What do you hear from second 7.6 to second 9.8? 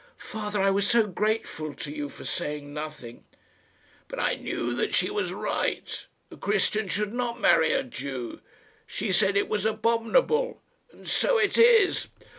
a Jew. She said it was